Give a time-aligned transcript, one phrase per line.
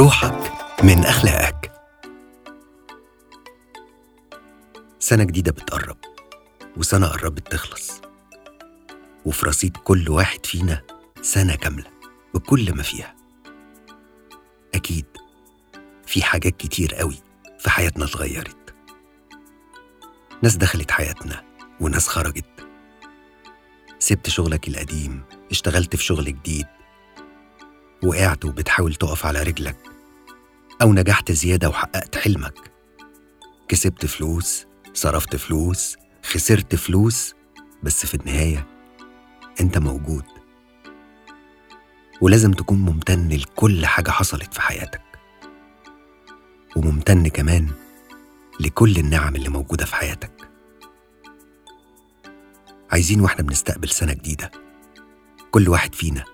[0.00, 0.52] روحك
[0.84, 1.72] من أخلاقك.
[4.98, 5.96] سنة جديدة بتقرب
[6.76, 8.00] وسنة قربت تخلص.
[9.24, 10.82] وفي رصيد كل واحد فينا
[11.22, 11.90] سنة كاملة
[12.34, 13.16] بكل ما فيها.
[14.74, 15.06] أكيد
[16.06, 17.16] في حاجات كتير قوي
[17.58, 18.74] في حياتنا اتغيرت.
[20.42, 21.44] ناس دخلت حياتنا
[21.80, 22.68] وناس خرجت.
[23.98, 26.66] سبت شغلك القديم اشتغلت في شغل جديد
[28.04, 29.76] وقعت وبتحاول تقف على رجلك
[30.82, 32.72] أو نجحت زيادة وحققت حلمك.
[33.68, 37.34] كسبت فلوس صرفت فلوس خسرت فلوس
[37.82, 38.66] بس في النهاية
[39.60, 40.24] أنت موجود.
[42.20, 45.02] ولازم تكون ممتن لكل حاجة حصلت في حياتك.
[46.76, 47.70] وممتن كمان
[48.60, 50.50] لكل النعم اللي موجودة في حياتك.
[52.90, 54.50] عايزين وإحنا بنستقبل سنة جديدة.
[55.50, 56.24] كل واحد فينا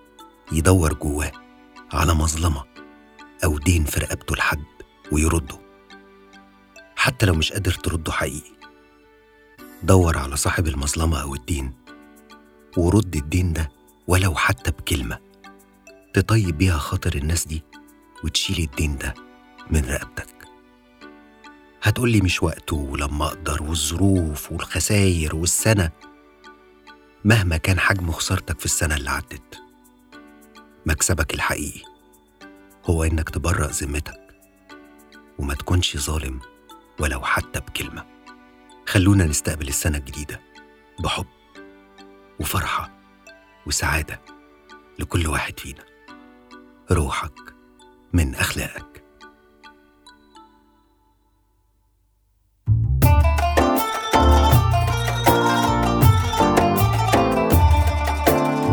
[0.52, 1.45] يدور جواه.
[1.92, 2.64] على مظلمة
[3.44, 4.64] أو دين في رقبته لحد
[5.12, 5.58] ويرده
[6.96, 8.56] حتى لو مش قادر ترده حقيقي.
[9.82, 11.72] دور على صاحب المظلمة أو الدين
[12.76, 13.68] ورد الدين ده
[14.06, 15.18] ولو حتى بكلمة
[16.14, 17.62] تطيب بيها خاطر الناس دي
[18.24, 19.14] وتشيل الدين ده
[19.70, 20.48] من رقبتك.
[21.82, 25.90] هتقولي مش وقته ولما أقدر والظروف والخساير والسنة
[27.24, 29.62] مهما كان حجم خسارتك في السنة اللي عدت.
[30.86, 31.82] مكسبك الحقيقي.
[32.84, 34.20] هو إنك تبرأ ذمتك
[35.38, 36.40] وما تكونش ظالم
[37.00, 38.04] ولو حتى بكلمة.
[38.86, 40.40] خلونا نستقبل السنة الجديدة
[41.00, 41.26] بحب
[42.40, 42.90] وفرحة
[43.66, 44.20] وسعادة
[44.98, 45.84] لكل واحد فينا.
[46.90, 47.54] روحك
[48.12, 49.02] من أخلاقك.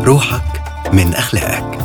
[0.04, 0.62] روحك
[0.92, 1.83] من أخلاقك.